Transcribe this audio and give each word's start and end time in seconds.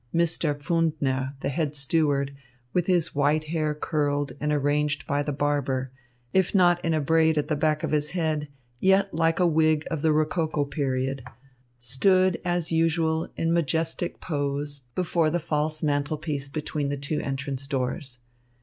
Mr. 0.11 0.55
Pfundner, 0.55 1.35
the 1.41 1.49
head 1.49 1.75
steward, 1.75 2.35
with 2.73 2.87
his 2.87 3.13
white 3.13 3.43
hair 3.43 3.75
curled 3.75 4.31
and 4.39 4.51
arranged 4.51 5.05
by 5.05 5.21
the 5.21 5.31
barber, 5.31 5.91
if 6.33 6.55
not 6.55 6.83
in 6.83 6.95
a 6.95 6.99
braid 6.99 7.37
at 7.37 7.49
the 7.49 7.55
back 7.55 7.83
of 7.83 7.91
his 7.91 8.09
head, 8.09 8.47
yet 8.79 9.13
like 9.13 9.39
a 9.39 9.45
wig 9.45 9.85
of 9.91 10.01
the 10.01 10.11
rococo 10.11 10.65
period, 10.65 11.23
stood, 11.77 12.41
as 12.43 12.71
usual, 12.71 13.29
in 13.37 13.53
majestic 13.53 14.19
pose, 14.19 14.91
before 14.95 15.29
the 15.29 15.37
false 15.37 15.83
mantelpiece 15.83 16.49
between 16.49 16.89
the 16.89 16.97
two 16.97 17.19
entrance 17.21 17.67
doors. 17.67 18.21